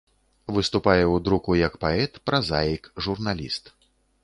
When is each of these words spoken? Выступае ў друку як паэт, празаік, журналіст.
Выступае 0.55 1.01
ў 1.07 1.17
друку 1.27 1.51
як 1.67 1.77
паэт, 1.85 2.17
празаік, 2.31 2.91
журналіст. 3.09 3.63